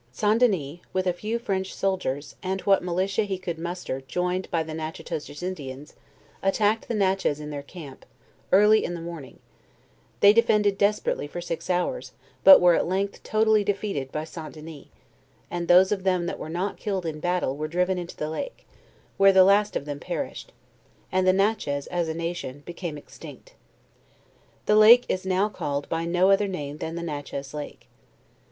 [0.11, 0.39] St.
[0.39, 4.73] Dennie, with a few French soldiers, and what malitia he could muster joined by the
[4.73, 5.93] Natchitoches In dians,
[6.41, 8.03] attacked the Natchez in their camp,
[8.51, 9.39] early in the morn ing:
[10.21, 14.55] they defended desperately for six hours, but were at length totally defeated by St.
[14.55, 14.89] Dennie,
[15.51, 18.65] and those of them that were not killed in battle, were driven into the lake,
[19.17, 20.51] where the last of them perished,
[21.11, 23.53] and the Natchez, as a nation, be came extinct.
[24.65, 27.87] The lake is now called by no other name than the Natchez lake.